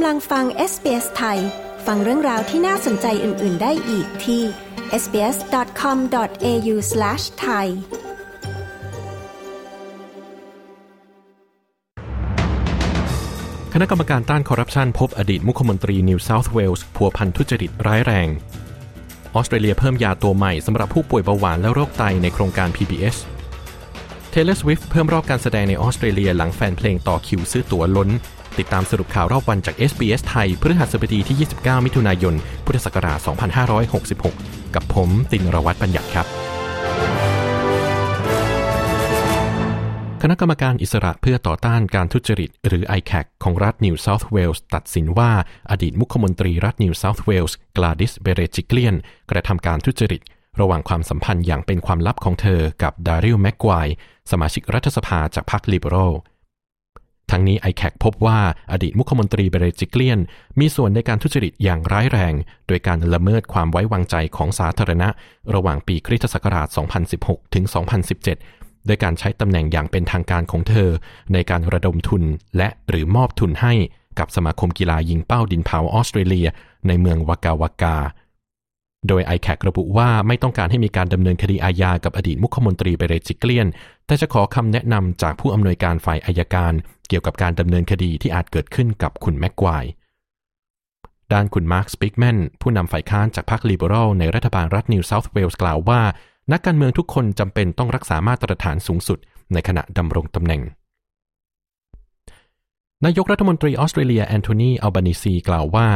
[0.00, 1.38] กำลังฟัง SBS ไทย
[1.86, 4.42] ฟังเรื่องราวที่น่าสนใจอื่น ๆ ได้อีกที่
[5.02, 7.66] sbs.com.au/thai
[13.72, 18.28] คณะกรรมการต้านคอร์รัปชันพบอดีตมุขมนตรีนิวเซาท์เวลส์พัวพันทุจริตร้ายแรง
[19.34, 23.16] ออสเตรเลียเพิ่มยาตัวใหม่สำหรับผู้ป่วยเบาหวานและโรคไตในโครงการ PBS
[24.32, 28.10] Taylor Swift เพิ่มรอบการแสดงในออสเตรเลียหลังแฟนเพลงต่อคิวซื้อตั๋วล้น
[28.58, 33.18] ติดตามสรุปข่าวรอบวันจาก SBS ไทยพฤหัสบดีที่ 29 มิถุนายน พุทธศักราช
[33.96, 36.26] 2566 กับผมตินรวัตรบัญญัติครับ
[40.22, 45.30] คณะกรรมการอิสระเพื่อต่อต้านการทุจริต หรือ ICAC ของรัฐนิวเซาท์เวลส์ตัดสินว่า
[45.70, 48.94] อดีตมุขมนตรีรัฐนิวเซาท์เวลส์ Gladys Berejiklian
[49.30, 50.22] กระทำการทุจริต
[50.60, 53.88] ระหว่างความสัมพันธ์อย่างเป็นความลับของเธอกับ Daryl Maguire
[54.30, 56.12] สมาชิกรัฐสภาจากพรรคลิเบอรัล
[57.30, 58.38] ทั้งนี้ไอแคพบว่า
[58.72, 60.20] อดีตมุขมนตรีเบเรจิเกลียน
[60.60, 62.34] มีส่วนในการทุจริตอย่างร้ายแรง
[62.68, 65.08] โดยการละเมิดความไว้วางใจของสาธารณะ
[65.54, 66.68] ระหว่างปีคริสตศักราช
[67.10, 67.64] 2016 ถึง
[68.24, 70.90] 2017 โดยการใช้ตำแหน่งอย่างเป็นทางการของเธอ
[71.32, 72.22] ในการระดมทุน
[72.56, 73.74] และหรือมอบทุนให้
[74.18, 76.48] กับสมาคมกีฬายิงเป้าดินเผาออสเตรเลีย
[76.88, 77.96] ในเมืองวากาวากา
[79.06, 83.68] โดย i c a คระบุว่าไม่ต้องการให้มีการดำเนินคดีอาญากับอดีตมุขมนตรีเบเรจิกเลียน
[84.06, 86.72] แต่จะขอคำแนะนำจากผู้อำนวยการฝ่ายอัยการ
[87.08, 89.84] เกี่ยวกับการดำเนินคดีที่อาจเกิดขึ้นกับคุณ Maguire
[91.32, 96.00] ด้านคุณ Mark Speakman ผู้นำฝ่ายค้านจากพรรคลิเบอรัลในรัฐบาลรัฐนิวเซาท์เวลส์กล่าวว่า
[96.52, 99.18] นักการเมืองทุกคนจำเป็นต้องรักษามาตรฐานสูงสุด
[99.52, 100.62] ในขณะดำรงตำแหน่ง
[103.06, 105.88] นายกรัฐมนตรีออสเตรเลีย Anthony Albanese กล่าวว่า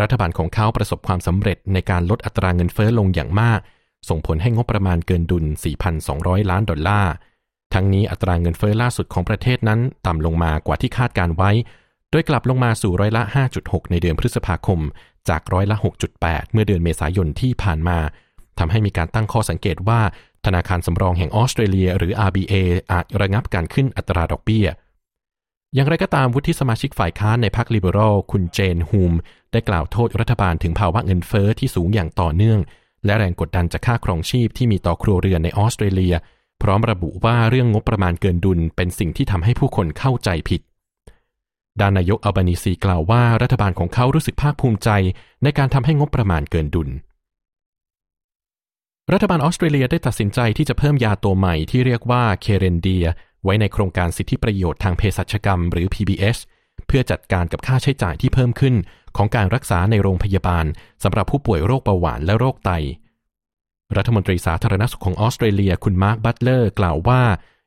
[0.00, 3.60] รัฐบาลของเขาประสบความสำเร็จในการลดอัตราเงินเฟ้อลงอย่างมาก
[4.08, 5.44] ส่งผลให้งบประมาณเกินดุล
[5.98, 7.12] 4,200 ล้านดอลลาร์
[7.74, 11.50] ทั้งนี้อัตราเงินเฟ้อล่าสุดของประเทศนั้นต่ำลงมากว่าที่คาดการไว้
[12.10, 13.22] โดยกลับลงมาสู่ร้อยละ
[13.56, 14.80] 5.6 ในเดือนพฤษภาคม
[15.28, 15.76] จากร้อยละ
[16.14, 17.98] 6.8 เมื่อเดือนเมษายนที่ผ่านมา
[18.58, 20.00] ทำให้มีการตั้งข้อสังเกตว่า
[20.46, 22.54] ธนาคารสำรองแห่งออสเตรเลีย หรือ RBA
[22.92, 24.68] อาจระงับการขึ้นอัตราดอกเบี้ย
[25.74, 29.12] อย่างไรก็ตามวุฒิสมาชิกฝ่ายค้านในพรรคลิเบอรัลคุณเจนฮูม
[29.52, 32.58] ได้กล่าวโทษรัฐบาลถึงภาวะเงินเฟอ้อที่สูงอย่างต่อเนื่อง
[33.04, 36.14] และแรงกดดันจากค่าครองชีพที่มีต่อครัวเรือนในออสเตรเลีย
[36.62, 40.60] พร้อมระบุว่าเรื่องงบประมาณเกินดุลเป็นสิ่งที่ทำให้ผู้คนเข้าใจผิด
[41.80, 44.90] ด้านนายกอัลบานีซีกล่าวว่ารัฐบาลของเขารู้สึกภาคภูมิใจ
[45.42, 46.88] ในการทำให้งบประมาณเกินดุล
[49.12, 53.06] รัฐบาลออสเตรเลียได้ตัดสินใจที่จะเพิ่มยาตัวใหม่ที่เรียกว่าเคเรนเดีย
[53.44, 56.38] ไว้ในโครงการสิทธิประโยชน์ทางเภสัชกรรม หรือ PBS
[56.86, 58.74] เพื่อจัดการกับค่าใช้จ่ายที่เพิ่มขึ้น
[59.16, 60.66] ของการรักษาในโรงพยาบาล
[61.02, 62.70] สำหรับผู้ป่วยโรคเบาหวานและโรคไต
[63.96, 67.22] รัฐมนตรีสาธารณสุขของออสเตรเลียคุณมาร์คบัตเลอร์กล่าวว่า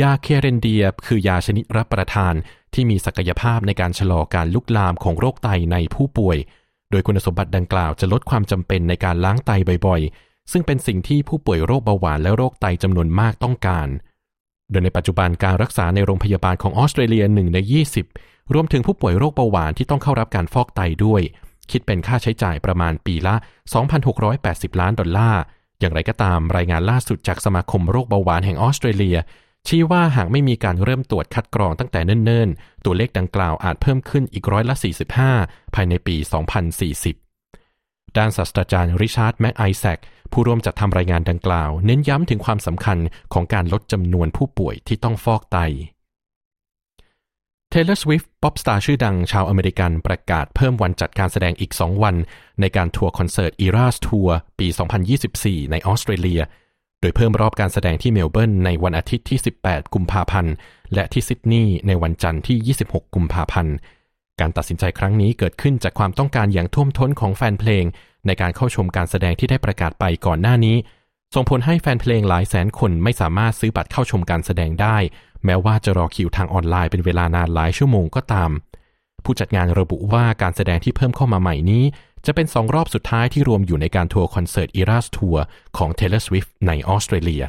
[0.00, 2.34] ยา Kerendia คือยาชนิดรับประทาน
[2.74, 6.38] ที่มีศักยภาพในการชะลอการลุกลามของโรคไตในผู้ป่วย
[6.90, 9.50] โดยคุณสมบัติดังกล่าวจะลดความจำเป็นในการล้างไต
[9.86, 13.88] บ่อยๆ ซึ่งเป็นสิ่งที่ผู้ป่วยโรคเบาหวานและโรคไตจำนวนมากต้องการ
[14.72, 17.58] โดยในปัจจุบันการรักษาในโรงพยาบาลของออสเตรเลีย1ใน
[18.04, 21.22] 20 รวมถึงผู้ป่วยโรคเบาหวานที่ต้องเข้ารับการฟอกไตด้วย
[21.70, 23.34] คิดเป็นค่าใช้จ่ายประมาณปีละ
[24.08, 25.42] 2,680 ล้านดอลลาร์
[25.80, 29.16] อย่างไรก็ตามรายงานล่าสุดจากสมาคมโรคเบาหวานแห่งออสเตรเลีย
[29.68, 34.74] ชี้ว่าหากไม่มีการเริ่มตรวจคัดกรองตั้งแต่เนิ่นๆ ตัวเลขดังกล่าวอาจเพิ่มขึ้นอีกร้อยละ
[35.24, 36.16] 45 ภายในปี
[37.36, 39.98] 2040 ด้านศาสตราจารย์ริชาร์ดแม็กไอแซค
[40.32, 42.98] ผู้ร่วมจัดทำรายงานดังกล่าว เน้นย้ำถึงความสำคัญ
[43.32, 45.58] ของการลดจำนวนผู้ป่วยที่ต้องฟอกไต
[47.72, 52.16] Taylor Swift ป๊อปสตาร์ชื่อดังชาวอเมริกันประกาศเพิ่มวันจัดการแสดงอีก 2 วัน
[52.60, 54.66] ในการทัวร์คอนเสิร์ต Eras Tour ปี
[55.20, 56.40] 2024 ในออสเตรเลีย
[57.00, 60.54] โดยเพิ่มรอบการแสดงที่เมลเบิร์นในวันอาทิตย์ที่ 18 กุมภาพันธ์
[60.94, 63.74] และที่ซิดนีย์ในวันจันทร์ที่ 26 กุมภาพันธ์
[64.40, 67.84] การตัดสินใจครั้งนี้เกิดขึ้นจากความต้องการอย่างท่วมท้นของแฟนเพลง
[68.26, 70.76] ในการเข้าชมการแสดงที่ได้ประกาศไปก่อนหน้านี้
[71.34, 74.96] ส่งผลให้แฟนเพลงหลายแสนคนไม่สามารถซื้อบัตรเข้าชมการแสดงได้
[75.44, 78.50] แม้ว่าจะรอคิวทางออนไลน์เป็นเวลานานหลายชั่วโมงก็ตาม
[79.24, 81.84] ผู้จัดงานระบุว่าการแสดงที่เพิ่มเข้ามาใหม่นี้
[82.26, 85.38] จะเป็นสองรอบสุดท้ายที่รวมอยู่ในการทัวร์คอนเสิร์ต Eras Tour
[85.76, 87.44] ของ Taylor Swift ในออสเตรเลีย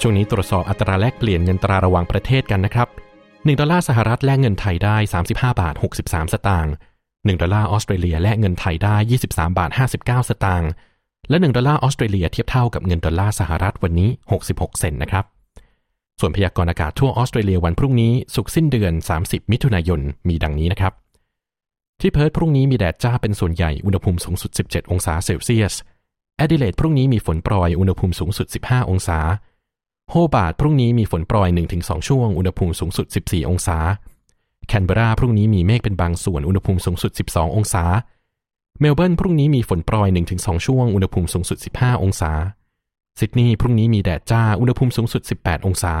[0.00, 2.88] ช่วงนี้ตรวจสอบอัตราแลกเปลี่ยนเงินตราระหว่างประเทศกันนะครับ
[3.24, 6.72] 1 ดอลลาร์สหรัฐแลกเงินไทยได้ 35 บาท 63 สตางค์
[7.04, 8.96] 1 ดอลลาร์ออสเตรเลียแลกเงินไทยได้
[9.26, 9.70] 23 บาท
[10.00, 10.70] 59 สตางค์
[11.30, 14.10] และ 1 ดอลลาร์ออสเตรเลียเทียบเท่ากับเงินดอลลาร์สหรัฐวันนี้
[14.44, 15.24] 66 เซนต์นะครับ
[16.20, 20.92] ส่วนพยากรณ์อากาศทั่วออสเตรเลียวันพรุ่งนี้ศุกร์สิ้นเดือน 30 มิถุนายน มีดังนี้นะครับ
[22.00, 25.74] ที่เพิร์ธพรุ่งนี้มีแดดจ้าเป็นส่วนใหญ่ อุณหภูมิสูงสุด 17 องศาเซลเซียส
[26.36, 29.18] แอดิเลดพรุ่งนี้มีฝนโปรย อุณหภูมิสูงสุด 15 องศา
[30.10, 31.48] โฮบาร์ตพรุ่งนี้มีฝนโปรย
[31.78, 33.78] 1-2 ช่วง อุณหภูมิสูงสุด 14 องศา
[34.66, 37.84] แคนเบอร์ราพรุ่งนี้มีเมฆเป็นบางส่วน อุณหภูมิสูงสุด 12 องศา
[38.80, 42.32] เมลเบิร์นพรุ่งนี้มีฝนโปรย 1-2 ช่วง อุณหภูมิสูงสุด 15 องศา
[43.18, 45.94] ซิดนีย์พรุ่งนี้มีแดดจ้า อุณหภูมิสูงสุด 18 องศา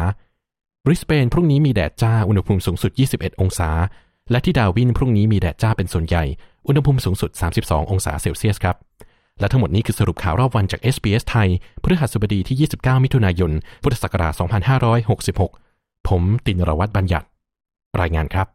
[0.84, 3.70] บริสเบนพรุ่งนี้มีแดดจ้า อุณหภูมิสูงสุด 21 องศา
[4.30, 6.24] และที่ดาร์วินพรุ่งนี้มีแดดจ้าเป็นส่วนใหญ่
[6.66, 7.30] อุณหภูมิสูงสุด
[7.60, 8.76] 32 องศาเซลเซียสครับ
[9.40, 11.48] และทั้งหมดนี้คือสรุปข่าวรอบวันจาก SBS ไทย
[11.82, 13.52] พฤหัสบดีที่ 29 มิถุนายน
[13.82, 14.32] พุทธศักราช
[15.40, 17.26] 2566 ผมตินรวัตรบัญญัติ
[18.00, 18.46] รายงานครับ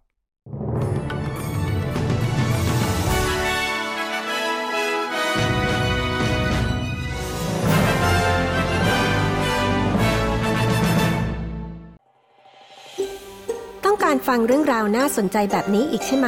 [13.86, 16.28] ต้องการฟังเรื่องราวน่าสนใจแบบนี้อีกใช่ไหม